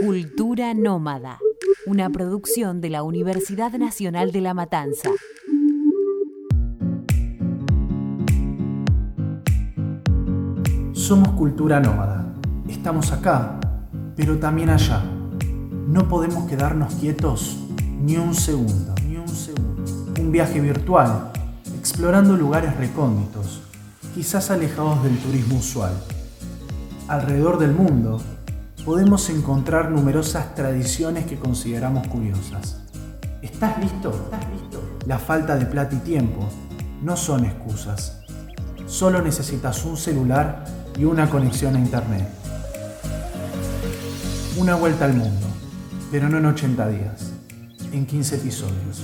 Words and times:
Cultura 0.00 0.74
Nómada, 0.74 1.38
una 1.86 2.10
producción 2.10 2.82
de 2.82 2.90
la 2.90 3.02
Universidad 3.02 3.72
Nacional 3.72 4.30
de 4.30 4.42
La 4.42 4.52
Matanza. 4.52 5.08
Somos 10.92 11.30
cultura 11.30 11.80
nómada. 11.80 12.34
Estamos 12.68 13.10
acá, 13.10 13.58
pero 14.14 14.38
también 14.38 14.68
allá. 14.68 15.02
No 15.88 16.08
podemos 16.08 16.46
quedarnos 16.46 16.94
quietos 16.96 17.56
ni 17.98 18.18
un 18.18 18.34
segundo, 18.34 18.94
ni 19.08 19.16
un 19.16 19.28
segundo. 19.28 19.82
Un 20.20 20.30
viaje 20.30 20.60
virtual, 20.60 21.32
explorando 21.78 22.36
lugares 22.36 22.76
recónditos, 22.76 23.62
quizás 24.14 24.50
alejados 24.50 25.02
del 25.02 25.16
turismo 25.18 25.56
usual. 25.56 25.94
Alrededor 27.08 27.58
del 27.58 27.72
mundo, 27.72 28.20
podemos 28.86 29.28
encontrar 29.30 29.90
numerosas 29.90 30.54
tradiciones 30.54 31.26
que 31.26 31.36
consideramos 31.36 32.06
curiosas. 32.06 32.78
¿Estás 33.42 33.80
listo? 33.80 34.10
¿Estás 34.10 34.48
listo? 34.52 34.80
La 35.06 35.18
falta 35.18 35.56
de 35.56 35.66
plata 35.66 35.96
y 35.96 35.98
tiempo 35.98 36.48
no 37.02 37.16
son 37.16 37.44
excusas. 37.46 38.20
Solo 38.86 39.20
necesitas 39.20 39.84
un 39.84 39.96
celular 39.96 40.64
y 40.96 41.04
una 41.04 41.28
conexión 41.28 41.74
a 41.74 41.80
internet. 41.80 42.28
Una 44.56 44.76
vuelta 44.76 45.06
al 45.06 45.14
mundo, 45.14 45.48
pero 46.12 46.28
no 46.28 46.38
en 46.38 46.46
80 46.46 46.88
días, 46.88 47.32
en 47.92 48.06
15 48.06 48.36
episodios. 48.36 49.02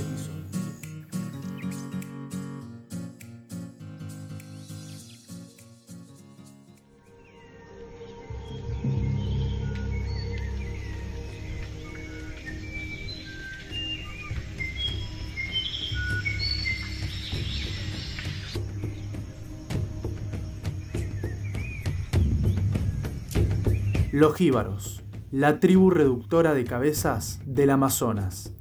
Los 24.13 24.37
jíbaros, 24.37 25.03
la 25.31 25.59
tribu 25.59 25.89
reductora 25.89 26.53
de 26.53 26.65
cabezas 26.65 27.41
del 27.47 27.71
Amazonas. 27.71 28.53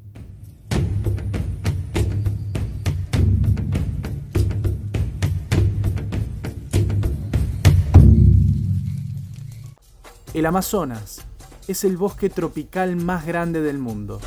El 10.34 10.46
Amazonas 10.46 11.26
es 11.68 11.84
el 11.84 11.98
bosque 11.98 12.30
tropical 12.30 12.96
más 12.96 13.26
grande 13.26 13.60
del 13.60 13.78
mundo. 13.78 14.22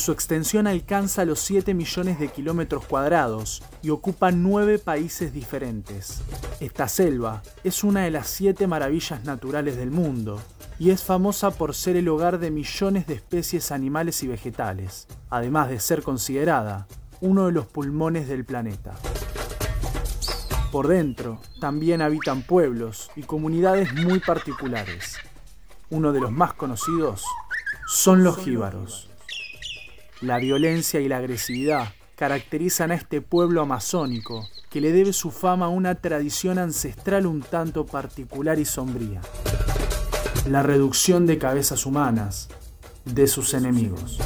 Su 0.00 0.12
extensión 0.12 0.66
alcanza 0.66 1.26
los 1.26 1.40
7 1.40 1.74
millones 1.74 2.18
de 2.18 2.28
kilómetros 2.28 2.86
cuadrados 2.86 3.62
y 3.82 3.90
ocupa 3.90 4.30
9 4.30 4.78
países 4.78 5.34
diferentes. 5.34 6.22
Esta 6.58 6.88
selva 6.88 7.42
es 7.64 7.84
una 7.84 8.04
de 8.04 8.10
las 8.10 8.26
7 8.28 8.66
maravillas 8.66 9.24
naturales 9.24 9.76
del 9.76 9.90
mundo 9.90 10.40
y 10.78 10.88
es 10.88 11.04
famosa 11.04 11.50
por 11.50 11.74
ser 11.74 11.96
el 11.96 12.08
hogar 12.08 12.38
de 12.38 12.50
millones 12.50 13.06
de 13.06 13.12
especies 13.12 13.72
animales 13.72 14.22
y 14.22 14.28
vegetales, 14.28 15.06
además 15.28 15.68
de 15.68 15.78
ser 15.78 16.02
considerada 16.02 16.86
uno 17.20 17.44
de 17.44 17.52
los 17.52 17.66
pulmones 17.66 18.26
del 18.26 18.46
planeta. 18.46 18.94
Por 20.72 20.88
dentro 20.88 21.42
también 21.60 22.00
habitan 22.00 22.40
pueblos 22.40 23.10
y 23.16 23.24
comunidades 23.24 23.92
muy 23.92 24.18
particulares. 24.18 25.18
Uno 25.90 26.14
de 26.14 26.20
los 26.20 26.32
más 26.32 26.54
conocidos 26.54 27.22
son 27.86 28.24
los 28.24 28.38
jíbaros. 28.38 29.09
La 30.22 30.36
violencia 30.36 31.00
y 31.00 31.08
la 31.08 31.16
agresividad 31.16 31.94
caracterizan 32.14 32.90
a 32.90 32.94
este 32.94 33.22
pueblo 33.22 33.62
amazónico, 33.62 34.46
que 34.68 34.82
le 34.82 34.92
debe 34.92 35.14
su 35.14 35.30
fama 35.30 35.66
a 35.66 35.68
una 35.70 35.94
tradición 35.94 36.58
ancestral 36.58 37.24
un 37.24 37.40
tanto 37.40 37.86
particular 37.86 38.58
y 38.58 38.66
sombría. 38.66 39.22
La 40.46 40.62
reducción 40.62 41.24
de 41.24 41.38
cabezas 41.38 41.86
humanas 41.86 42.50
de 43.06 43.26
sus 43.26 43.54
enemigos. 43.54 44.18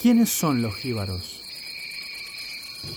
¿Quiénes 0.00 0.30
son 0.30 0.62
los 0.62 0.76
jíbaros? 0.76 1.42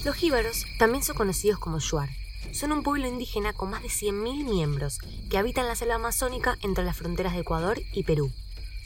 Los 0.03 0.15
jíbaros 0.15 0.67
también 0.77 1.03
son 1.03 1.15
conocidos 1.15 1.57
como 1.57 1.79
shuar 1.79 2.09
son 2.55 2.71
un 2.71 2.83
pueblo 2.83 3.07
indígena 3.07 3.51
con 3.51 3.69
más 3.69 3.83
de 3.83 3.89
100.000 3.89 4.49
miembros 4.49 4.99
que 5.29 5.37
habitan 5.37 5.67
la 5.67 5.75
selva 5.75 5.95
amazónica 5.95 6.57
entre 6.61 6.85
las 6.85 6.97
fronteras 6.97 7.33
de 7.33 7.41
Ecuador 7.41 7.81
y 7.91 8.03
Perú. 8.03 8.31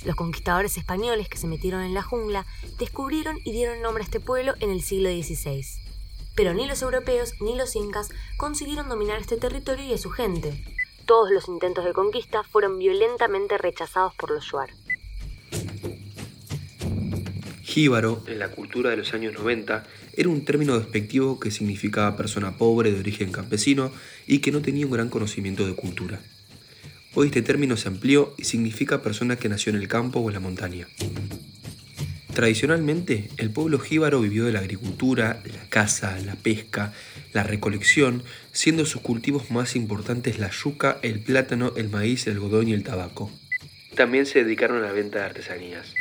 Los 0.06 0.16
conquistadores 0.16 0.78
españoles 0.78 1.30
que 1.30 1.38
se 1.38 1.48
metieron 1.48 1.82
en 1.82 1.94
la 1.94 2.02
jungla 2.02 2.46
descubrieron 2.80 3.38
y 3.46 3.52
dieron 3.52 3.82
nombre 3.82 4.02
a 4.02 4.06
este 4.06 4.20
pueblo 4.20 4.56
en 4.60 4.72
el 4.72 4.82
siglo 4.82 5.10
XVI. 5.10 5.64
Pero 6.36 6.54
ni 6.54 6.68
los 6.68 6.82
europeos 6.82 7.34
ni 7.42 7.56
los 7.56 7.76
incas 7.76 8.10
consiguieron 8.38 8.90
dominar 8.90 9.20
este 9.20 9.38
territorio 9.38 9.86
y 9.86 9.94
a 9.94 9.98
su 9.98 10.10
gente. 10.10 10.64
Todos 11.06 11.32
los 11.32 11.48
intentos 11.48 11.86
de 11.86 11.94
conquista 11.94 12.44
fueron 12.44 12.80
violentamente 12.80 13.58
rechazados 13.58 14.16
por 14.16 14.32
los 14.32 14.46
shuar. 14.46 14.70
Jíbaro, 17.70 18.24
en 18.26 18.40
la 18.40 18.50
cultura 18.50 18.90
de 18.90 18.98
los 18.98 19.14
años 19.14 19.34
90, 19.34 19.86
era 20.20 20.28
un 20.28 20.44
término 20.44 20.78
despectivo 20.78 21.40
que 21.40 21.50
significaba 21.50 22.18
persona 22.18 22.58
pobre 22.58 22.92
de 22.92 23.00
origen 23.00 23.32
campesino 23.32 23.90
y 24.28 24.40
que 24.40 24.52
no 24.52 24.62
tenía 24.62 24.86
un 24.86 24.92
gran 24.92 25.08
conocimiento 25.08 25.66
de 25.66 25.76
cultura. 25.76 26.20
Hoy 27.16 27.28
este 27.28 27.42
término 27.42 27.78
se 27.78 27.88
amplió 27.88 28.36
y 28.38 28.44
significa 28.44 29.02
persona 29.02 29.38
que 29.38 29.48
nació 29.48 29.70
en 29.70 29.78
el 29.78 29.88
campo 29.88 30.20
o 30.20 30.28
en 30.28 30.34
la 30.34 30.42
montaña. 30.42 30.88
Tradicionalmente, 32.34 33.30
el 33.38 33.50
pueblo 33.50 33.80
jíbaro 33.80 34.20
vivió 34.20 34.44
de 34.44 34.52
la 34.52 34.60
agricultura, 34.60 35.42
la 35.46 35.70
caza, 35.70 36.20
la 36.26 36.36
pesca, 36.36 36.92
la 37.32 37.44
recolección, 37.44 38.22
siendo 38.52 38.86
sus 38.86 39.02
cultivos 39.02 39.52
más 39.52 39.78
importantes 39.78 40.38
la 40.38 40.52
yuca, 40.52 41.00
el 41.02 41.22
plátano, 41.22 41.72
el 41.78 41.88
maíz, 41.88 42.28
el 42.28 42.34
algodón 42.34 42.68
y 42.68 42.74
el 42.74 42.84
tabaco. 42.84 43.32
También 43.96 44.26
se 44.26 44.44
dedicaron 44.44 44.84
a 44.84 44.88
la 44.88 44.92
venta 44.92 45.20
de 45.20 45.26
artesanías 45.26 45.96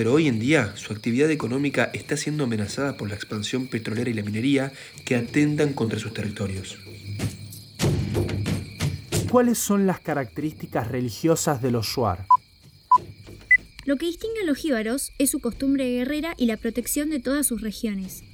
pero 0.00 0.14
hoy 0.14 0.28
en 0.28 0.40
día 0.40 0.74
su 0.76 0.94
actividad 0.94 1.30
económica 1.30 1.90
está 1.92 2.16
siendo 2.16 2.44
amenazada 2.44 2.96
por 2.96 3.10
la 3.10 3.14
expansión 3.14 3.66
petrolera 3.66 4.08
y 4.08 4.14
la 4.14 4.22
minería 4.22 4.72
que 5.04 5.14
atentan 5.14 5.74
contra 5.74 5.98
sus 5.98 6.14
territorios. 6.14 6.78
¿Cuáles 9.30 9.58
son 9.58 9.86
las 9.86 10.00
características 10.00 10.88
religiosas 10.88 11.60
de 11.60 11.70
los 11.70 11.84
Shuar? 11.84 12.24
Lo 13.84 13.98
que 13.98 14.06
distingue 14.06 14.40
a 14.40 14.46
los 14.46 14.56
jíbaros 14.56 15.12
es 15.18 15.28
su 15.28 15.40
costumbre 15.40 15.90
guerrera 15.90 16.32
y 16.38 16.46
la 16.46 16.56
protección 16.56 17.10
de 17.10 17.20
todas 17.20 17.46
sus 17.46 17.60
regiones. 17.60 18.24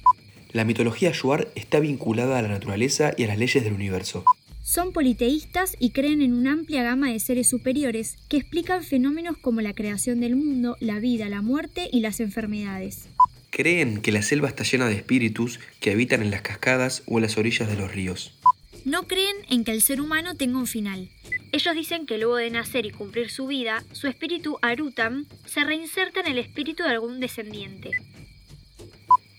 La 0.53 0.63
mitología 0.63 1.11
Shuar 1.11 1.49
está 1.55 1.81
vinculada 1.81 2.39
a 2.39 2.43
la 2.43 2.47
naturaleza 2.47 3.11
y 3.17 3.25
a 3.25 3.27
las 3.27 3.37
leyes 3.37 3.65
del 3.65 3.73
universo. 3.73 4.23
Son 4.67 4.91
politeístas 4.91 5.77
y 5.79 5.91
creen 5.91 6.21
en 6.21 6.33
una 6.33 6.51
amplia 6.51 6.83
gama 6.83 7.09
de 7.09 7.21
seres 7.21 7.49
superiores 7.49 8.17
que 8.27 8.35
explican 8.35 8.83
fenómenos 8.83 9.37
como 9.37 9.61
la 9.61 9.71
creación 9.71 10.19
del 10.19 10.35
mundo, 10.35 10.75
la 10.81 10.99
vida, 10.99 11.29
la 11.29 11.41
muerte 11.41 11.87
y 11.89 12.01
las 12.01 12.19
enfermedades. 12.19 13.07
Creen 13.49 14.01
que 14.01 14.11
la 14.11 14.21
selva 14.21 14.49
está 14.49 14.65
llena 14.65 14.87
de 14.87 14.95
espíritus 14.95 15.61
que 15.79 15.91
habitan 15.91 16.21
en 16.21 16.31
las 16.31 16.41
cascadas 16.41 17.01
o 17.05 17.17
en 17.17 17.21
las 17.21 17.37
orillas 17.37 17.69
de 17.69 17.77
los 17.77 17.93
ríos. 17.93 18.33
No 18.83 19.07
creen 19.07 19.37
en 19.49 19.63
que 19.63 19.71
el 19.71 19.81
ser 19.81 20.01
humano 20.01 20.35
tenga 20.35 20.59
un 20.59 20.67
final. 20.67 21.07
Ellos 21.53 21.73
dicen 21.73 22.05
que 22.05 22.17
luego 22.17 22.35
de 22.35 22.49
nacer 22.49 22.85
y 22.85 22.91
cumplir 22.91 23.29
su 23.29 23.47
vida, 23.47 23.85
su 23.93 24.07
espíritu 24.07 24.57
Arutam 24.61 25.27
se 25.45 25.63
reinserta 25.63 26.19
en 26.19 26.27
el 26.27 26.39
espíritu 26.39 26.83
de 26.83 26.89
algún 26.89 27.21
descendiente. 27.21 27.91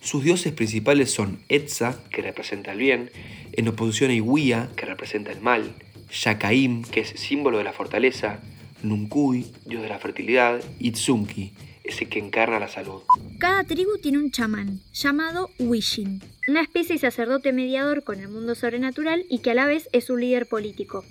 Sus 0.01 0.25
dioses 0.25 0.55
principales 0.55 1.11
son 1.11 1.39
Etza, 1.51 2.01
que 2.11 2.23
representa 2.23 2.73
el 2.73 2.79
bien, 2.79 3.11
en 3.59 3.67
oposición 3.67 4.13
a 4.13 4.15
Iwia, 4.15 4.69
que 4.77 4.87
representa 4.87 5.33
el 5.33 5.41
mal, 5.41 5.75
Yakaim, 6.13 6.85
que 6.85 7.01
es 7.01 7.09
símbolo 7.09 7.59
de 7.59 7.65
la 7.65 7.73
fortaleza, 7.73 8.39
Nunkui, 8.85 9.51
dios 9.67 9.83
de 9.83 9.89
la 9.89 9.99
fertilidad, 9.99 10.61
y 10.79 10.93
Tsunki, 10.93 11.53
ese 11.83 12.07
que 12.07 12.21
encarna 12.21 12.61
la 12.61 12.69
salud. 12.69 13.03
Cada 13.39 13.65
tribu 13.65 13.99
tiene 14.01 14.19
un 14.19 14.31
chamán, 14.31 14.81
llamado 14.93 15.51
Wishin, 15.59 16.23
una 16.47 16.63
especie 16.63 16.95
de 16.95 17.01
sacerdote 17.01 17.53
mediador 17.53 18.05
con 18.05 18.21
el 18.21 18.29
mundo 18.29 18.55
sobrenatural 18.55 19.27
y 19.29 19.41
que 19.41 19.51
a 19.51 19.55
la 19.55 19.67
vez 19.67 19.89
es 19.93 20.09
un 20.09 20.21
líder 20.21 20.47
político. 20.47 21.05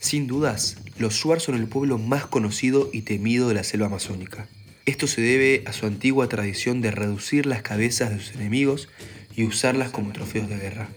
Sin 0.00 0.26
dudas, 0.26 0.82
los 0.98 1.14
Shuar 1.14 1.40
son 1.40 1.54
el 1.54 1.66
pueblo 1.66 1.96
más 1.96 2.26
conocido 2.26 2.90
y 2.92 3.02
temido 3.02 3.48
de 3.48 3.54
la 3.54 3.64
selva 3.64 3.86
amazónica. 3.86 4.48
Esto 4.84 5.06
se 5.06 5.22
debe 5.22 5.62
a 5.64 5.72
su 5.72 5.86
antigua 5.86 6.28
tradición 6.28 6.82
de 6.82 6.90
reducir 6.90 7.46
las 7.46 7.62
cabezas 7.62 8.10
de 8.10 8.18
sus 8.18 8.34
enemigos 8.34 8.90
y 9.36 9.44
usarlas 9.46 9.90
como 9.90 10.12
trofeos 10.12 10.48
de 10.48 10.58
guerra. 10.58 10.88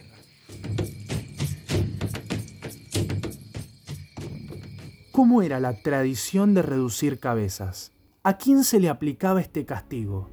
¿Cómo 5.12 5.42
era 5.42 5.60
la 5.60 5.82
tradición 5.82 6.54
de 6.54 6.62
reducir 6.62 7.20
cabezas? 7.20 7.92
¿A 8.22 8.38
quién 8.38 8.64
se 8.64 8.80
le 8.80 8.90
aplicaba 8.90 9.42
este 9.42 9.66
castigo? 9.66 10.30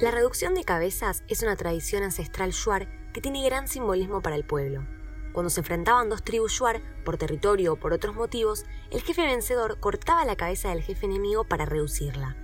La 0.00 0.10
reducción 0.10 0.54
de 0.54 0.64
cabezas 0.64 1.22
es 1.28 1.42
una 1.42 1.56
tradición 1.56 2.02
ancestral 2.02 2.50
shuar 2.50 3.12
que 3.12 3.20
tiene 3.20 3.44
gran 3.44 3.68
simbolismo 3.68 4.20
para 4.22 4.36
el 4.36 4.44
pueblo. 4.44 4.86
Cuando 5.32 5.50
se 5.50 5.60
enfrentaban 5.60 6.08
dos 6.08 6.22
tribus 6.22 6.52
shuar, 6.52 6.80
por 7.04 7.16
territorio 7.16 7.74
o 7.74 7.76
por 7.76 7.92
otros 7.92 8.16
motivos, 8.16 8.64
el 8.90 9.02
jefe 9.02 9.22
vencedor 9.22 9.78
cortaba 9.80 10.24
la 10.24 10.36
cabeza 10.36 10.70
del 10.70 10.82
jefe 10.82 11.06
enemigo 11.06 11.44
para 11.44 11.64
reducirla. 11.64 12.36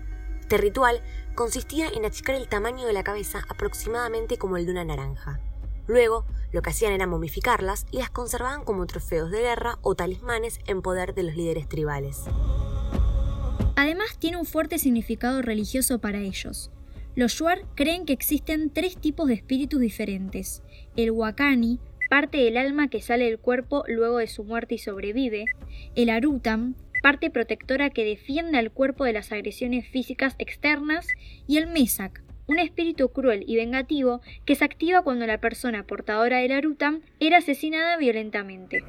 Este 0.52 0.64
ritual 0.64 1.00
consistía 1.34 1.88
en 1.88 2.04
achicar 2.04 2.34
el 2.34 2.46
tamaño 2.46 2.86
de 2.86 2.92
la 2.92 3.02
cabeza 3.02 3.40
aproximadamente 3.48 4.36
como 4.36 4.58
el 4.58 4.66
de 4.66 4.72
una 4.72 4.84
naranja. 4.84 5.40
Luego, 5.86 6.26
lo 6.52 6.60
que 6.60 6.68
hacían 6.68 6.92
era 6.92 7.06
momificarlas 7.06 7.86
y 7.90 7.96
las 7.96 8.10
conservaban 8.10 8.62
como 8.62 8.86
trofeos 8.86 9.30
de 9.30 9.40
guerra 9.40 9.78
o 9.80 9.94
talismanes 9.94 10.60
en 10.66 10.82
poder 10.82 11.14
de 11.14 11.22
los 11.22 11.36
líderes 11.36 11.70
tribales. 11.70 12.24
Además, 13.76 14.18
tiene 14.18 14.36
un 14.36 14.44
fuerte 14.44 14.78
significado 14.78 15.40
religioso 15.40 16.00
para 16.00 16.18
ellos. 16.18 16.70
Los 17.14 17.32
Shuar 17.32 17.64
creen 17.74 18.04
que 18.04 18.12
existen 18.12 18.68
tres 18.68 18.98
tipos 18.98 19.28
de 19.28 19.34
espíritus 19.34 19.80
diferentes: 19.80 20.62
el 20.96 21.12
Wakani, 21.12 21.80
parte 22.10 22.36
del 22.36 22.58
alma 22.58 22.88
que 22.88 23.00
sale 23.00 23.24
del 23.24 23.38
cuerpo 23.38 23.84
luego 23.88 24.18
de 24.18 24.26
su 24.26 24.44
muerte 24.44 24.74
y 24.74 24.78
sobrevive, 24.78 25.46
el 25.94 26.10
Arutam, 26.10 26.74
parte 27.02 27.30
protectora 27.30 27.90
que 27.90 28.04
defiende 28.04 28.56
al 28.56 28.70
cuerpo 28.70 29.04
de 29.04 29.12
las 29.12 29.32
agresiones 29.32 29.86
físicas 29.86 30.34
externas, 30.38 31.06
y 31.46 31.58
el 31.58 31.66
Mesak, 31.66 32.22
un 32.46 32.58
espíritu 32.58 33.10
cruel 33.10 33.44
y 33.46 33.56
vengativo 33.56 34.20
que 34.44 34.54
se 34.54 34.64
activa 34.64 35.02
cuando 35.02 35.26
la 35.26 35.40
persona 35.40 35.84
portadora 35.84 36.38
del 36.38 36.52
Arutam 36.52 37.02
era 37.20 37.38
asesinada 37.38 37.96
violentamente. 37.96 38.84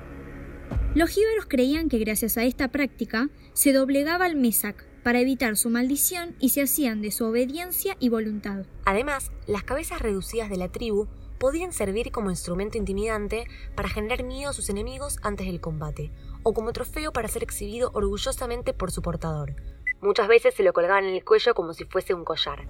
Los 0.95 1.09
jíbaros 1.09 1.45
creían 1.47 1.89
que 1.89 1.97
gracias 1.97 2.37
a 2.37 2.43
esta 2.43 2.67
práctica 2.67 3.29
se 3.53 3.73
doblegaba 3.73 4.25
al 4.25 4.35
Mesak 4.35 4.85
para 5.01 5.19
evitar 5.19 5.57
su 5.57 5.69
maldición 5.69 6.35
y 6.39 6.49
se 6.49 6.61
hacían 6.61 7.01
de 7.01 7.11
su 7.11 7.25
obediencia 7.25 7.97
y 7.99 8.09
voluntad. 8.09 8.65
Además, 8.85 9.31
las 9.47 9.63
cabezas 9.63 10.01
reducidas 10.01 10.49
de 10.49 10.57
la 10.57 10.69
tribu 10.69 11.07
podían 11.39 11.73
servir 11.73 12.11
como 12.11 12.29
instrumento 12.29 12.77
intimidante 12.77 13.45
para 13.75 13.89
generar 13.89 14.23
miedo 14.23 14.51
a 14.51 14.53
sus 14.53 14.69
enemigos 14.69 15.17
antes 15.23 15.47
del 15.47 15.59
combate, 15.59 16.11
o 16.43 16.53
como 16.53 16.73
trofeo 16.73 17.11
para 17.11 17.27
ser 17.27 17.43
exhibido 17.43 17.91
orgullosamente 17.93 18.73
por 18.73 18.91
su 18.91 19.01
portador. 19.01 19.55
Muchas 20.01 20.27
veces 20.27 20.53
se 20.53 20.63
lo 20.63 20.73
colgaban 20.73 21.05
en 21.05 21.15
el 21.15 21.23
cuello 21.23 21.53
como 21.55 21.73
si 21.73 21.85
fuese 21.85 22.13
un 22.13 22.25
collar. 22.25 22.67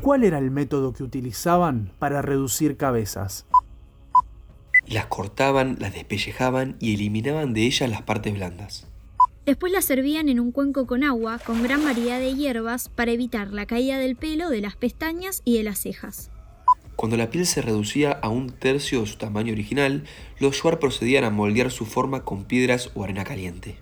¿Cuál 0.00 0.24
era 0.24 0.38
el 0.38 0.50
método 0.50 0.92
que 0.92 1.02
utilizaban 1.02 1.92
para 1.98 2.22
reducir 2.22 2.76
cabezas? 2.76 3.46
Las 4.86 5.06
cortaban, 5.06 5.76
las 5.80 5.94
despellejaban 5.94 6.76
y 6.78 6.94
eliminaban 6.94 7.52
de 7.52 7.66
ellas 7.66 7.90
las 7.90 8.02
partes 8.02 8.34
blandas. 8.34 8.86
Después 9.44 9.72
las 9.72 9.84
servían 9.84 10.28
en 10.28 10.40
un 10.40 10.52
cuenco 10.52 10.86
con 10.86 11.04
agua 11.04 11.38
con 11.38 11.62
gran 11.62 11.84
variedad 11.84 12.18
de 12.18 12.34
hierbas 12.34 12.88
para 12.88 13.12
evitar 13.12 13.52
la 13.52 13.66
caída 13.66 13.98
del 13.98 14.16
pelo, 14.16 14.48
de 14.48 14.60
las 14.60 14.76
pestañas 14.76 15.42
y 15.44 15.56
de 15.56 15.64
las 15.64 15.78
cejas. 15.78 16.30
Cuando 16.96 17.18
la 17.18 17.28
piel 17.28 17.46
se 17.46 17.60
reducía 17.60 18.10
a 18.10 18.30
un 18.30 18.50
tercio 18.50 19.02
de 19.02 19.06
su 19.06 19.18
tamaño 19.18 19.52
original, 19.52 20.04
los 20.40 20.56
Shuar 20.56 20.78
procedían 20.78 21.24
a 21.24 21.30
moldear 21.30 21.70
su 21.70 21.84
forma 21.84 22.24
con 22.24 22.44
piedras 22.44 22.90
o 22.94 23.04
arena 23.04 23.22
caliente. 23.22 23.76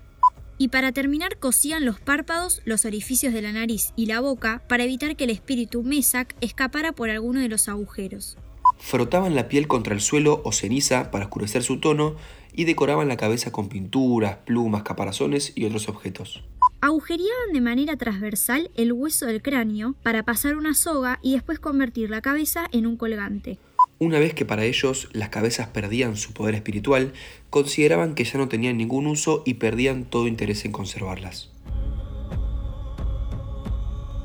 Y 0.57 0.67
para 0.67 0.91
terminar 0.91 1.37
cosían 1.39 1.85
los 1.85 1.99
párpados, 1.99 2.61
los 2.65 2.83
orificios 2.85 3.33
de 3.33 3.41
la 3.41 3.53
nariz 3.53 3.93
y 3.95 4.05
la 4.05 4.19
boca 4.19 4.63
para 4.67 4.83
evitar 4.83 5.15
que 5.15 5.23
el 5.23 5.29
espíritu 5.29 5.81
Mesak 5.81 6.35
escapara 6.41 6.91
por 6.91 7.09
alguno 7.09 7.39
de 7.39 7.49
los 7.49 7.69
agujeros. 7.69 8.37
Frotaban 8.77 9.35
la 9.35 9.47
piel 9.47 9.67
contra 9.67 9.93
el 9.93 10.01
suelo 10.01 10.41
o 10.43 10.51
ceniza 10.51 11.11
para 11.11 11.25
oscurecer 11.25 11.63
su 11.63 11.79
tono 11.79 12.15
y 12.53 12.65
decoraban 12.65 13.07
la 13.07 13.17
cabeza 13.17 13.51
con 13.51 13.69
pinturas, 13.69 14.37
plumas, 14.45 14.83
caparazones 14.83 15.53
y 15.55 15.65
otros 15.65 15.87
objetos. 15.87 16.43
Agujereaban 16.85 17.51
de 17.51 17.61
manera 17.61 17.97
transversal 17.97 18.69
el 18.75 18.93
hueso 18.93 19.25
del 19.25 19.41
cráneo 19.41 19.95
para 20.03 20.21
pasar 20.21 20.55
una 20.55 20.75
soga 20.75 21.17
y 21.23 21.33
después 21.33 21.57
convertir 21.57 22.11
la 22.11 22.21
cabeza 22.21 22.67
en 22.71 22.85
un 22.85 22.95
colgante. 22.95 23.57
Una 23.97 24.19
vez 24.19 24.35
que 24.35 24.45
para 24.45 24.65
ellos 24.65 25.09
las 25.11 25.29
cabezas 25.29 25.67
perdían 25.69 26.15
su 26.15 26.33
poder 26.33 26.53
espiritual, 26.53 27.11
consideraban 27.49 28.13
que 28.13 28.23
ya 28.23 28.37
no 28.37 28.49
tenían 28.49 28.77
ningún 28.77 29.07
uso 29.07 29.41
y 29.47 29.55
perdían 29.55 30.05
todo 30.05 30.27
interés 30.27 30.63
en 30.63 30.73
conservarlas. 30.73 31.49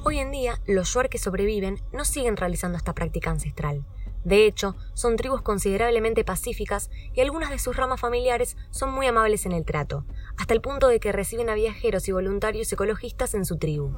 Hoy 0.04 0.18
en 0.18 0.30
día, 0.30 0.60
los 0.66 0.90
Shuar 0.90 1.08
que 1.08 1.16
sobreviven 1.16 1.80
no 1.94 2.04
siguen 2.04 2.36
realizando 2.36 2.76
esta 2.76 2.94
práctica 2.94 3.30
ancestral. 3.30 3.86
De 4.24 4.46
hecho, 4.46 4.76
son 4.94 5.16
tribus 5.16 5.42
considerablemente 5.42 6.24
pacíficas 6.24 6.90
y 7.14 7.20
algunas 7.20 7.50
de 7.50 7.58
sus 7.58 7.76
ramas 7.76 8.00
familiares 8.00 8.56
son 8.70 8.92
muy 8.92 9.06
amables 9.06 9.46
en 9.46 9.52
el 9.52 9.64
trato, 9.64 10.04
hasta 10.36 10.54
el 10.54 10.60
punto 10.60 10.88
de 10.88 11.00
que 11.00 11.12
reciben 11.12 11.48
a 11.48 11.54
viajeros 11.54 12.08
y 12.08 12.12
voluntarios 12.12 12.72
ecologistas 12.72 13.34
en 13.34 13.44
su 13.44 13.56
tribu. 13.56 13.92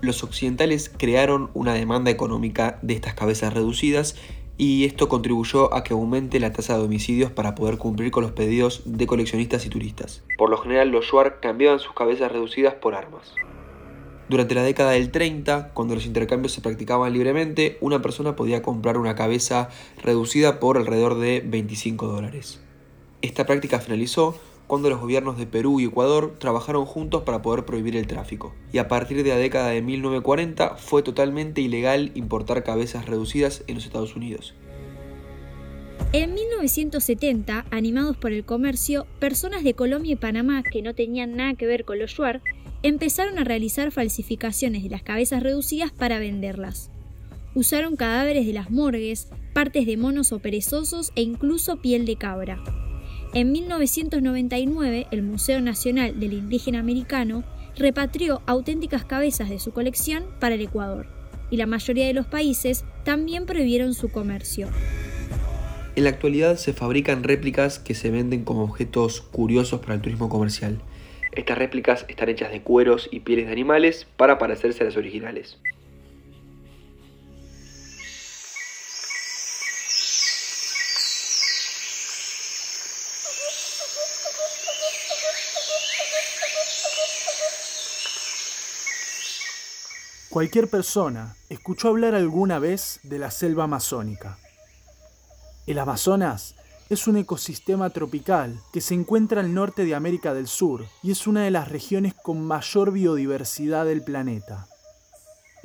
Los 0.00 0.22
occidentales 0.22 0.92
crearon 0.96 1.50
una 1.54 1.74
demanda 1.74 2.10
económica 2.10 2.78
de 2.82 2.94
estas 2.94 3.14
cabezas 3.14 3.54
reducidas 3.54 4.16
y 4.58 4.84
esto 4.84 5.08
contribuyó 5.08 5.72
a 5.74 5.84
que 5.84 5.92
aumente 5.92 6.40
la 6.40 6.52
tasa 6.52 6.76
de 6.76 6.84
homicidios 6.84 7.30
para 7.30 7.54
poder 7.54 7.78
cumplir 7.78 8.10
con 8.10 8.22
los 8.22 8.32
pedidos 8.32 8.82
de 8.84 9.06
coleccionistas 9.06 9.66
y 9.66 9.68
turistas. 9.68 10.24
Por 10.38 10.50
lo 10.50 10.58
general 10.58 10.88
los 10.90 11.06
Shuar 11.06 11.40
cambiaban 11.40 11.78
sus 11.78 11.92
cabezas 11.92 12.32
reducidas 12.32 12.74
por 12.74 12.94
armas. 12.94 13.34
Durante 14.28 14.56
la 14.56 14.64
década 14.64 14.90
del 14.90 15.12
30, 15.12 15.70
cuando 15.72 15.94
los 15.94 16.04
intercambios 16.04 16.52
se 16.52 16.60
practicaban 16.60 17.12
libremente, 17.12 17.78
una 17.80 18.02
persona 18.02 18.34
podía 18.34 18.60
comprar 18.60 18.98
una 18.98 19.14
cabeza 19.14 19.68
reducida 20.02 20.58
por 20.58 20.76
alrededor 20.76 21.16
de 21.16 21.44
25 21.46 22.08
dólares. 22.08 22.60
Esta 23.22 23.46
práctica 23.46 23.78
finalizó 23.78 24.36
cuando 24.66 24.90
los 24.90 25.00
gobiernos 25.00 25.38
de 25.38 25.46
Perú 25.46 25.78
y 25.78 25.84
Ecuador 25.84 26.34
trabajaron 26.40 26.86
juntos 26.86 27.22
para 27.22 27.40
poder 27.40 27.64
prohibir 27.64 27.96
el 27.96 28.08
tráfico. 28.08 28.52
Y 28.72 28.78
a 28.78 28.88
partir 28.88 29.22
de 29.22 29.30
la 29.30 29.36
década 29.36 29.68
de 29.68 29.80
1940 29.80 30.74
fue 30.74 31.04
totalmente 31.04 31.60
ilegal 31.60 32.10
importar 32.16 32.64
cabezas 32.64 33.06
reducidas 33.06 33.62
en 33.68 33.76
los 33.76 33.84
Estados 33.84 34.16
Unidos. 34.16 34.54
En 36.12 36.34
1970, 36.34 37.66
animados 37.70 38.16
por 38.16 38.32
el 38.32 38.44
comercio, 38.44 39.06
personas 39.20 39.62
de 39.62 39.74
Colombia 39.74 40.12
y 40.12 40.16
Panamá 40.16 40.64
que 40.64 40.82
no 40.82 40.94
tenían 40.94 41.36
nada 41.36 41.54
que 41.54 41.66
ver 41.66 41.84
con 41.84 41.98
los 41.98 42.10
Shuar 42.10 42.42
empezaron 42.82 43.38
a 43.38 43.44
realizar 43.44 43.90
falsificaciones 43.92 44.82
de 44.82 44.90
las 44.90 45.02
cabezas 45.02 45.42
reducidas 45.42 45.92
para 45.92 46.18
venderlas. 46.18 46.90
Usaron 47.54 47.96
cadáveres 47.96 48.46
de 48.46 48.52
las 48.52 48.70
morgues, 48.70 49.28
partes 49.54 49.86
de 49.86 49.96
monos 49.96 50.32
o 50.32 50.38
perezosos 50.38 51.12
e 51.16 51.22
incluso 51.22 51.78
piel 51.78 52.04
de 52.04 52.16
cabra. 52.16 52.62
En 53.34 53.52
1999, 53.52 55.06
el 55.10 55.22
Museo 55.22 55.60
Nacional 55.60 56.20
del 56.20 56.32
Indígena 56.32 56.80
Americano 56.80 57.44
repatrió 57.76 58.42
auténticas 58.46 59.04
cabezas 59.04 59.50
de 59.50 59.58
su 59.58 59.72
colección 59.72 60.24
para 60.40 60.54
el 60.54 60.62
Ecuador, 60.62 61.06
y 61.50 61.56
la 61.56 61.66
mayoría 61.66 62.06
de 62.06 62.14
los 62.14 62.26
países 62.26 62.84
también 63.04 63.46
prohibieron 63.46 63.94
su 63.94 64.08
comercio. 64.10 64.68
En 65.94 66.04
la 66.04 66.10
actualidad 66.10 66.56
se 66.56 66.74
fabrican 66.74 67.22
réplicas 67.22 67.78
que 67.78 67.94
se 67.94 68.10
venden 68.10 68.44
como 68.44 68.64
objetos 68.64 69.22
curiosos 69.22 69.80
para 69.80 69.94
el 69.94 70.02
turismo 70.02 70.28
comercial. 70.28 70.82
Estas 71.36 71.58
réplicas 71.58 72.06
están 72.08 72.30
hechas 72.30 72.50
de 72.50 72.62
cueros 72.62 73.10
y 73.12 73.20
pieles 73.20 73.46
de 73.46 73.52
animales 73.52 74.06
para 74.16 74.38
parecerse 74.38 74.82
a 74.82 74.86
las 74.86 74.96
originales. 74.96 75.58
Cualquier 90.30 90.68
persona 90.68 91.36
escuchó 91.50 91.88
hablar 91.88 92.14
alguna 92.14 92.58
vez 92.58 92.98
de 93.02 93.18
la 93.18 93.30
selva 93.30 93.64
amazónica. 93.64 94.38
El 95.66 95.78
Amazonas 95.78 96.56
es 96.88 97.08
un 97.08 97.16
ecosistema 97.16 97.90
tropical 97.90 98.60
que 98.72 98.80
se 98.80 98.94
encuentra 98.94 99.40
al 99.40 99.52
norte 99.52 99.84
de 99.84 99.96
América 99.96 100.34
del 100.34 100.46
Sur 100.46 100.86
y 101.02 101.10
es 101.10 101.26
una 101.26 101.42
de 101.42 101.50
las 101.50 101.68
regiones 101.68 102.14
con 102.14 102.44
mayor 102.44 102.92
biodiversidad 102.92 103.84
del 103.86 104.02
planeta. 104.02 104.68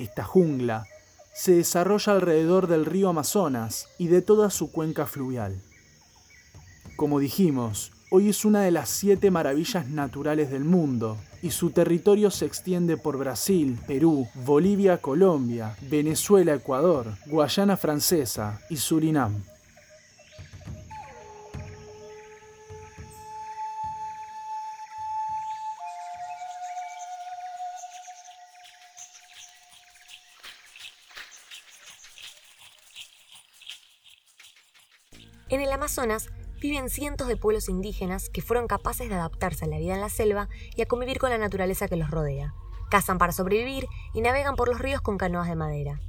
Esta 0.00 0.24
jungla 0.24 0.84
se 1.32 1.52
desarrolla 1.52 2.12
alrededor 2.12 2.66
del 2.66 2.84
río 2.84 3.08
Amazonas 3.08 3.86
y 3.98 4.08
de 4.08 4.20
toda 4.20 4.50
su 4.50 4.72
cuenca 4.72 5.06
fluvial. 5.06 5.62
Como 6.96 7.20
dijimos, 7.20 7.92
hoy 8.10 8.28
es 8.28 8.44
una 8.44 8.62
de 8.62 8.72
las 8.72 8.88
siete 8.88 9.30
maravillas 9.30 9.88
naturales 9.88 10.50
del 10.50 10.64
mundo 10.64 11.16
y 11.40 11.50
su 11.52 11.70
territorio 11.70 12.32
se 12.32 12.46
extiende 12.46 12.96
por 12.96 13.16
Brasil, 13.16 13.78
Perú, 13.86 14.28
Bolivia, 14.44 14.98
Colombia, 14.98 15.76
Venezuela, 15.82 16.54
Ecuador, 16.54 17.06
Guayana 17.26 17.76
Francesa 17.76 18.60
y 18.68 18.76
Surinam. 18.76 19.51
En 35.52 35.60
el 35.60 35.70
Amazonas 35.70 36.30
viven 36.62 36.88
cientos 36.88 37.28
de 37.28 37.36
pueblos 37.36 37.68
indígenas 37.68 38.30
que 38.30 38.40
fueron 38.40 38.66
capaces 38.66 39.10
de 39.10 39.14
adaptarse 39.16 39.66
a 39.66 39.68
la 39.68 39.78
vida 39.78 39.92
en 39.92 40.00
la 40.00 40.08
selva 40.08 40.48
y 40.74 40.80
a 40.80 40.86
convivir 40.86 41.18
con 41.18 41.28
la 41.28 41.36
naturaleza 41.36 41.88
que 41.88 41.96
los 41.96 42.10
rodea. 42.10 42.54
cazan 42.88 43.18
para 43.18 43.32
sobrevivir 43.32 43.86
y 44.14 44.22
navegan 44.22 44.56
por 44.56 44.68
los 44.68 44.78
ríos 44.78 45.02
con 45.02 45.18
canoas 45.18 45.48
de 45.48 45.54
madera. 45.54 46.00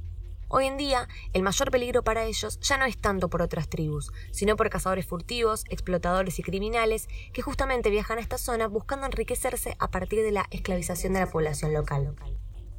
Hoy 0.48 0.64
en 0.64 0.78
día, 0.78 1.08
el 1.34 1.42
mayor 1.42 1.70
peligro 1.70 2.02
para 2.02 2.24
ellos 2.24 2.58
ya 2.60 2.78
no 2.78 2.86
es 2.86 2.96
tanto 2.96 3.28
por 3.28 3.42
otras 3.42 3.68
tribus, 3.68 4.12
sino 4.32 4.56
por 4.56 4.70
cazadores 4.70 5.04
furtivos, 5.04 5.64
explotadores 5.68 6.38
y 6.38 6.42
criminales 6.42 7.06
que 7.34 7.42
justamente 7.42 7.90
viajan 7.90 8.16
a 8.16 8.22
esta 8.22 8.38
zona 8.38 8.66
buscando 8.66 9.04
enriquecerse 9.04 9.76
a 9.78 9.90
partir 9.90 10.22
de 10.22 10.32
la 10.32 10.46
esclavización 10.52 11.12
de 11.12 11.20
la 11.20 11.30
población 11.30 11.74
local. 11.74 12.16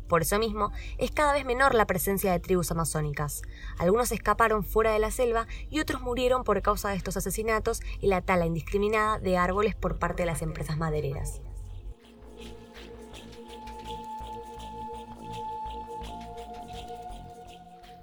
Por 0.08 0.22
eso 0.22 0.38
mismo, 0.40 0.72
es 0.98 1.12
cada 1.12 1.34
vez 1.34 1.46
menor 1.46 1.74
la 1.74 1.88
presencia 1.88 2.32
de 2.32 2.40
tribus 2.40 2.72
amazónicas. 2.72 3.42
Algunos 3.80 4.12
escaparon 4.12 4.64
fuera 4.64 4.92
de 4.92 5.00
la 5.00 5.12
selva 5.12 5.48
y 5.70 5.80
otros 5.80 6.02
murieron 6.02 6.44
por 6.44 6.62
causa 6.62 6.90
de 6.90 6.96
estos 6.96 7.18
asesinatos 7.18 7.82
y 8.00 8.08
la 8.08 8.22
tala 8.22 8.46
indiscriminada 8.46 9.20
de 9.20 9.38
árboles 9.38 9.76
por 9.76 9.98
parte 9.98 10.24
de 10.24 10.28
las 10.28 10.42
empresas 10.42 10.78
madereras. 10.78 11.42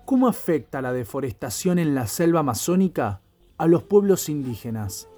¿Cómo 0.04 0.28
afecta 0.28 0.82
la 0.82 0.92
deforestación 0.92 1.78
en 1.78 1.94
la 1.94 2.06
selva 2.06 2.40
amazónica 2.40 3.22
a 3.56 3.66
los 3.66 3.84
pueblos 3.84 4.28
indígenas? 4.28 5.08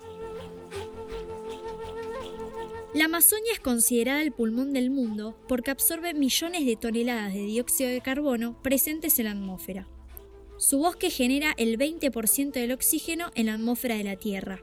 La 2.95 3.07
Amazonia 3.07 3.53
es 3.53 3.59
considerada 3.59 4.23
el 4.23 4.31
pulmón 4.31 4.73
del 4.73 4.89
mundo 4.89 5.37
porque 5.49 5.73
absorbe 5.73 6.15
millones 6.15 6.65
de 6.65 6.77
toneladas 6.77 7.35
de 7.35 7.41
dióxido 7.41 7.91
de 7.91 8.01
carbono 8.01 8.57
presentes 8.63 9.19
en 9.19 9.25
la 9.25 9.33
atmósfera. 9.33 9.89
Su 10.59 10.79
bosque 10.79 11.11
genera 11.11 11.55
el 11.57 11.77
20% 11.77 12.53
del 12.53 12.71
oxígeno 12.71 13.33
en 13.35 13.47
la 13.47 13.55
atmósfera 13.55 13.97
de 13.97 14.05
la 14.05 14.15
Tierra. 14.15 14.63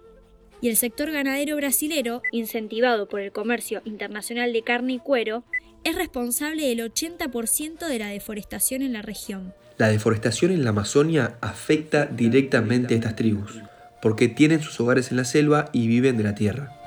Y 0.61 0.69
el 0.69 0.77
sector 0.77 1.11
ganadero 1.11 1.57
brasilero, 1.57 2.21
incentivado 2.31 3.09
por 3.09 3.19
el 3.19 3.33
comercio 3.33 3.81
internacional 3.83 4.53
de 4.53 4.61
carne 4.61 4.93
y 4.93 4.99
cuero, 4.99 5.43
es 5.83 5.95
responsable 5.95 6.67
del 6.67 6.79
80% 6.79 7.85
de 7.85 7.99
la 7.99 8.07
deforestación 8.07 8.81
en 8.81 8.93
la 8.93 9.01
región. 9.01 9.53
La 9.77 9.89
deforestación 9.89 10.51
en 10.51 10.63
la 10.63 10.69
Amazonia 10.69 11.37
afecta 11.41 12.05
directamente 12.05 12.93
a 12.93 12.97
estas 12.97 13.17
tribus, 13.17 13.59
porque 14.01 14.29
tienen 14.29 14.61
sus 14.61 14.79
hogares 14.79 15.11
en 15.11 15.17
la 15.17 15.25
selva 15.25 15.69
y 15.73 15.87
viven 15.87 16.15
de 16.15 16.23
la 16.23 16.35
tierra. 16.35 16.80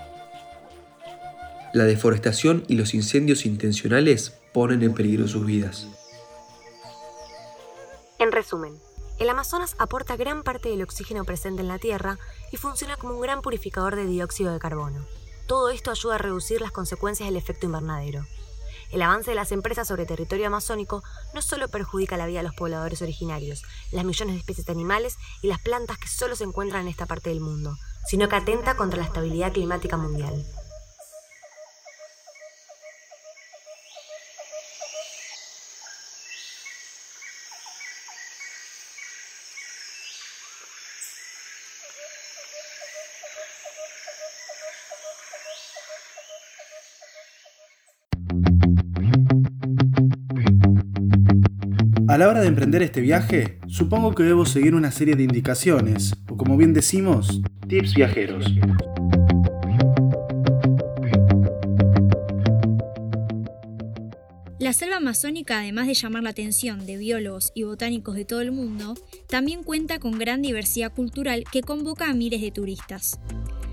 La 1.75 1.87
deforestación 1.87 2.65
y 2.69 2.77
los 2.77 2.95
incendios 2.95 3.45
intencionales 3.45 4.39
ponen 4.53 4.85
en 4.85 4.95
peligro 4.95 5.27
sus 5.27 5.45
vidas. 5.45 5.89
En 8.21 8.31
resumen, 8.31 8.79
el 9.19 9.29
Amazonas 9.29 9.75
aporta 9.81 10.15
gran 10.15 10.45
parte 10.45 10.69
del 10.69 10.85
oxígeno 10.85 11.25
presente 11.25 11.63
en 11.63 11.69
la 11.69 11.81
Tierra 11.81 12.17
y 12.53 12.59
funciona 12.59 12.97
como 12.97 13.15
un 13.15 13.21
gran 13.21 13.43
purificador 13.43 13.97
de 13.97 14.07
dióxido 14.07 14.53
de 14.53 14.61
carbono. 14.61 15.05
Todo 15.49 15.71
esto 15.71 15.91
ayuda 15.91 16.15
a 16.15 16.19
reducir 16.19 16.61
las 16.61 16.71
consecuencias 16.71 17.29
del 17.29 17.37
efecto 17.37 17.67
invernadero. 17.67 18.25
El 18.93 19.03
avance 19.03 19.33
de 19.33 19.35
las 19.35 19.51
empresas 19.51 19.89
sobre 19.89 20.07
territorio 20.07 20.47
amazónico 20.47 21.03
no 21.35 21.43
solo 21.43 21.67
perjudica 21.67 22.17
la 22.17 22.27
vida 22.27 22.39
de 22.39 22.45
los 22.45 22.55
pobladores 22.55 23.03
originarios, 23.03 23.65
las 23.91 24.05
millones 24.05 24.35
de 24.37 24.39
especies 24.39 24.67
de 24.67 24.73
animales 24.73 25.17
y 25.43 25.49
las 25.49 25.59
plantas 25.59 25.99
que 25.99 26.07
solo 26.07 26.37
se 26.37 26.45
encuentran 26.45 26.83
en 26.83 26.89
esta 26.89 27.07
parte 27.07 27.31
del 27.31 27.41
mundo, 27.41 27.77
sino 28.07 28.29
que 28.29 28.37
atenta 28.37 28.77
contra 28.77 29.01
la 29.01 29.07
estabilidad 29.07 29.53
climática 29.53 29.97
mundial. 29.97 30.47
A 52.15 52.19
la 52.19 52.29
hora 52.29 52.43
de 52.43 52.47
emprender 52.47 52.81
este 52.81 53.01
viaje, 53.01 53.59
supongo 53.67 54.15
que 54.15 54.23
debo 54.23 54.47
seguir 54.47 54.77
una 54.77 54.93
serie 54.93 55.17
de 55.17 55.25
indicaciones, 55.25 56.15
o 56.31 56.37
como 56.37 56.57
bien 56.57 56.73
decimos, 56.73 57.41
tips 57.67 57.93
viajeros. 57.95 58.47
La 64.61 64.73
selva 64.73 64.99
amazónica, 64.99 65.59
además 65.59 65.89
de 65.89 65.95
llamar 65.95 66.23
la 66.23 66.31
atención 66.31 66.87
de 66.87 66.99
biólogos 66.99 67.51
y 67.53 67.65
botánicos 67.65 68.15
de 68.15 68.25
todo 68.25 68.43
el 68.43 68.53
mundo, 68.53 68.95
también 69.29 69.65
cuenta 69.65 69.99
con 69.99 70.17
gran 70.17 70.41
diversidad 70.41 70.93
cultural 70.93 71.43
que 71.51 71.63
convoca 71.63 72.09
a 72.09 72.15
miles 72.15 72.43
de 72.43 72.53
turistas. 72.53 73.19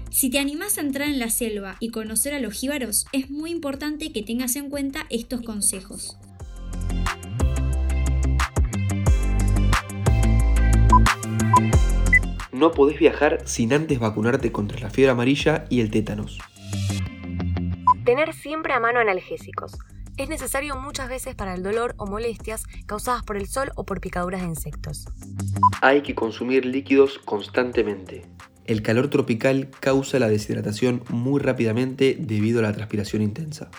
Si 0.09 0.31
te 0.31 0.39
animás 0.39 0.79
a 0.79 0.81
entrar 0.81 1.09
en 1.09 1.19
la 1.19 1.29
selva 1.29 1.77
y 1.79 1.89
conocer 1.89 2.33
a 2.33 2.39
los 2.39 2.55
jíbaros, 2.55 3.05
es 3.13 3.29
muy 3.29 3.51
importante 3.51 4.11
que 4.11 4.23
tengas 4.23 4.55
en 4.55 4.71
cuenta 4.71 5.05
estos 5.11 5.41
consejos. 5.41 6.17
No 12.61 12.71
podés 12.71 12.99
viajar 12.99 13.39
sin 13.45 13.73
antes 13.73 13.99
vacunarte 13.99 14.51
contra 14.51 14.79
la 14.79 14.91
fiebre 14.91 15.11
amarilla 15.11 15.65
y 15.67 15.81
el 15.81 15.89
tétanos. 15.89 16.37
Tener 18.05 18.33
siempre 18.33 18.73
a 18.73 18.79
mano 18.79 18.99
analgésicos. 18.99 19.79
Es 20.15 20.29
necesario 20.29 20.75
muchas 20.75 21.09
veces 21.09 21.33
para 21.33 21.55
el 21.55 21.63
dolor 21.63 21.95
o 21.97 22.05
molestias 22.05 22.65
causadas 22.85 23.23
por 23.23 23.35
el 23.35 23.47
sol 23.47 23.71
o 23.75 23.83
por 23.83 23.99
picaduras 23.99 24.41
de 24.41 24.47
insectos. 24.47 25.05
Hay 25.81 26.03
que 26.03 26.13
consumir 26.13 26.67
líquidos 26.67 27.17
constantemente. 27.17 28.27
El 28.65 28.83
calor 28.83 29.09
tropical 29.09 29.69
causa 29.79 30.19
la 30.19 30.29
deshidratación 30.29 31.03
muy 31.09 31.41
rápidamente 31.41 32.15
debido 32.19 32.59
a 32.59 32.61
la 32.61 32.73
transpiración 32.73 33.23
intensa. 33.23 33.71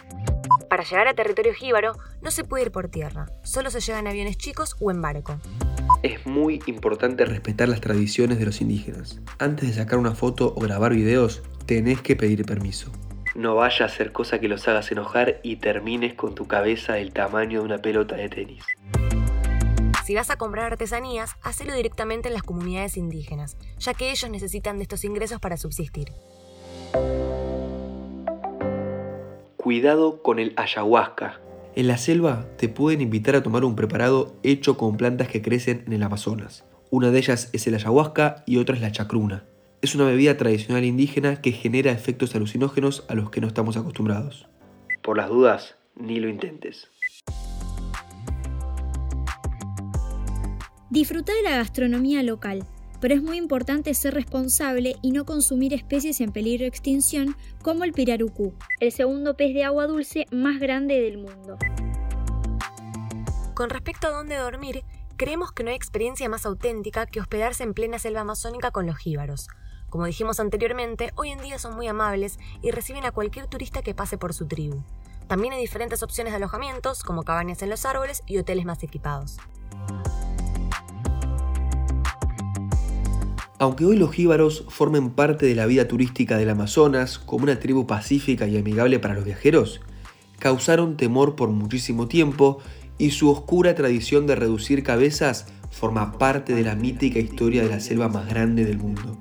Para 0.72 0.84
llegar 0.84 1.06
a 1.06 1.12
territorio 1.12 1.52
jíbaro 1.52 1.98
no 2.22 2.30
se 2.30 2.44
puede 2.44 2.64
ir 2.64 2.72
por 2.72 2.88
tierra, 2.88 3.26
solo 3.42 3.70
se 3.70 3.80
llega 3.80 3.98
en 3.98 4.06
aviones 4.06 4.38
chicos 4.38 4.74
o 4.80 4.90
en 4.90 5.02
barco 5.02 5.38
es 6.02 6.24
muy 6.24 6.62
importante 6.64 7.26
respetar 7.26 7.68
las 7.68 7.82
tradiciones 7.82 8.38
de 8.38 8.46
los 8.46 8.62
indígenas. 8.62 9.20
Antes 9.38 9.68
de 9.68 9.74
sacar 9.74 9.98
una 9.98 10.14
foto 10.14 10.54
o 10.56 10.60
grabar 10.62 10.94
videos, 10.94 11.42
tenés 11.66 12.00
que 12.00 12.16
pedir 12.16 12.46
permiso. 12.46 12.90
No 13.34 13.54
vaya 13.54 13.84
a 13.84 13.88
hacer 13.88 14.12
cosa 14.12 14.40
que 14.40 14.48
los 14.48 14.66
hagas 14.66 14.90
enojar 14.90 15.40
y 15.42 15.56
termines 15.56 16.14
con 16.14 16.34
tu 16.34 16.46
cabeza 16.46 16.94
del 16.94 17.12
tamaño 17.12 17.60
de 17.60 17.66
una 17.66 17.78
pelota 17.78 18.16
de 18.16 18.30
tenis. 18.30 18.64
Si 20.06 20.14
vas 20.14 20.30
a 20.30 20.36
comprar 20.36 20.72
artesanías, 20.72 21.36
hacelo 21.42 21.74
directamente 21.74 22.28
en 22.28 22.34
las 22.34 22.44
comunidades 22.44 22.96
indígenas, 22.96 23.58
ya 23.78 23.92
que 23.92 24.10
ellos 24.10 24.30
necesitan 24.30 24.78
de 24.78 24.84
estos 24.84 25.04
ingresos 25.04 25.38
para 25.38 25.58
subsistir. 25.58 26.08
Cuidado 29.62 30.22
con 30.22 30.40
el 30.40 30.54
ayahuasca. 30.56 31.40
En 31.76 31.86
la 31.86 31.96
selva 31.96 32.48
te 32.58 32.68
pueden 32.68 33.00
invitar 33.00 33.36
a 33.36 33.44
tomar 33.44 33.64
un 33.64 33.76
preparado 33.76 34.34
hecho 34.42 34.76
con 34.76 34.96
plantas 34.96 35.28
que 35.28 35.40
crecen 35.40 35.84
en 35.86 35.92
el 35.92 36.02
Amazonas. 36.02 36.64
Una 36.90 37.12
de 37.12 37.18
ellas 37.18 37.48
es 37.52 37.68
el 37.68 37.76
ayahuasca 37.76 38.42
y 38.44 38.56
otra 38.56 38.74
es 38.74 38.80
la 38.82 38.90
chacruna. 38.90 39.44
Es 39.80 39.94
una 39.94 40.06
bebida 40.06 40.36
tradicional 40.36 40.82
indígena 40.84 41.40
que 41.40 41.52
genera 41.52 41.92
efectos 41.92 42.34
alucinógenos 42.34 43.04
a 43.08 43.14
los 43.14 43.30
que 43.30 43.40
no 43.40 43.46
estamos 43.46 43.76
acostumbrados. 43.76 44.48
Por 45.00 45.16
las 45.16 45.28
dudas, 45.28 45.76
ni 45.94 46.18
lo 46.18 46.28
intentes. 46.28 46.90
Disfruta 50.90 51.32
de 51.34 51.42
la 51.42 51.58
gastronomía 51.58 52.24
local 52.24 52.66
pero 53.02 53.14
es 53.16 53.22
muy 53.22 53.36
importante 53.36 53.92
ser 53.94 54.14
responsable 54.14 54.94
y 55.02 55.10
no 55.10 55.24
consumir 55.24 55.74
especies 55.74 56.20
en 56.20 56.30
peligro 56.30 56.62
de 56.62 56.68
extinción 56.68 57.36
como 57.60 57.82
el 57.82 57.92
pirarucú, 57.92 58.54
el 58.78 58.92
segundo 58.92 59.36
pez 59.36 59.54
de 59.54 59.64
agua 59.64 59.88
dulce 59.88 60.26
más 60.30 60.60
grande 60.60 61.00
del 61.00 61.18
mundo. 61.18 61.58
Con 63.54 63.70
respecto 63.70 64.06
a 64.06 64.10
dónde 64.10 64.36
dormir, 64.36 64.84
creemos 65.16 65.50
que 65.50 65.64
no 65.64 65.70
hay 65.70 65.76
experiencia 65.76 66.28
más 66.28 66.46
auténtica 66.46 67.06
que 67.06 67.18
hospedarse 67.18 67.64
en 67.64 67.74
plena 67.74 67.98
selva 67.98 68.20
amazónica 68.20 68.70
con 68.70 68.86
los 68.86 68.98
jíbaros. 68.98 69.48
Como 69.90 70.06
dijimos 70.06 70.38
anteriormente, 70.38 71.10
hoy 71.16 71.30
en 71.30 71.42
día 71.42 71.58
son 71.58 71.74
muy 71.74 71.88
amables 71.88 72.38
y 72.62 72.70
reciben 72.70 73.04
a 73.04 73.10
cualquier 73.10 73.48
turista 73.48 73.82
que 73.82 73.96
pase 73.96 74.16
por 74.16 74.32
su 74.32 74.46
tribu. 74.46 74.80
También 75.26 75.54
hay 75.54 75.60
diferentes 75.60 76.04
opciones 76.04 76.32
de 76.32 76.36
alojamientos, 76.36 77.02
como 77.02 77.24
cabañas 77.24 77.62
en 77.62 77.70
los 77.70 77.84
árboles 77.84 78.22
y 78.28 78.38
hoteles 78.38 78.64
más 78.64 78.80
equipados. 78.84 79.38
Aunque 83.62 83.84
hoy 83.84 83.96
los 83.96 84.10
jíbaros 84.10 84.64
formen 84.70 85.10
parte 85.10 85.46
de 85.46 85.54
la 85.54 85.66
vida 85.66 85.86
turística 85.86 86.36
del 86.36 86.50
Amazonas 86.50 87.20
como 87.20 87.44
una 87.44 87.60
tribu 87.60 87.86
pacífica 87.86 88.48
y 88.48 88.58
amigable 88.58 88.98
para 88.98 89.14
los 89.14 89.24
viajeros, 89.24 89.80
causaron 90.40 90.96
temor 90.96 91.36
por 91.36 91.50
muchísimo 91.50 92.08
tiempo 92.08 92.58
y 92.98 93.12
su 93.12 93.30
oscura 93.30 93.76
tradición 93.76 94.26
de 94.26 94.34
reducir 94.34 94.82
cabezas 94.82 95.46
forma 95.70 96.18
parte 96.18 96.56
de 96.56 96.64
la 96.64 96.74
mítica 96.74 97.20
historia 97.20 97.62
de 97.62 97.68
la 97.68 97.78
selva 97.78 98.08
más 98.08 98.28
grande 98.28 98.64
del 98.64 98.78
mundo. 98.78 99.16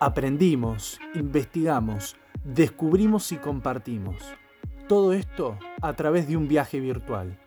Aprendimos, 0.00 0.98
investigamos, 1.14 2.16
descubrimos 2.44 3.32
y 3.32 3.36
compartimos. 3.36 4.16
Todo 4.88 5.12
esto 5.12 5.58
a 5.80 5.92
través 5.94 6.26
de 6.28 6.36
un 6.36 6.48
viaje 6.48 6.80
virtual. 6.80 7.38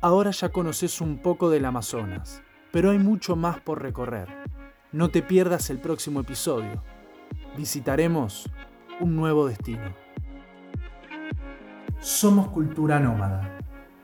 Ahora 0.00 0.30
ya 0.30 0.48
conoces 0.48 1.00
un 1.00 1.18
poco 1.18 1.50
del 1.50 1.64
Amazonas. 1.64 2.42
pero 2.74 2.90
hay 2.90 2.98
mucho 2.98 3.36
más 3.36 3.60
por 3.60 3.80
recorrer. 3.80 4.26
No 4.90 5.08
te 5.08 5.22
pierdas 5.22 5.70
el 5.70 5.78
próximo 5.78 6.18
episodio. 6.22 6.82
Visitaremos 7.56 8.50
un 8.98 9.14
nuevo 9.14 9.46
destino. 9.46 9.94
Somos 12.00 12.48
cultura 12.48 12.98
nómada, 12.98 13.58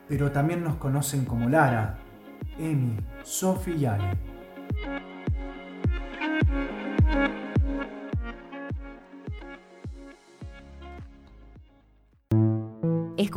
pero 0.06 0.30
también 0.30 0.62
nos 0.62 0.76
conocen 0.76 1.24
como 1.24 1.48
Lara, 1.48 1.98
Emi, 2.60 2.96
Sofi 3.24 3.72
y 3.72 3.86
Ale. 3.86 4.16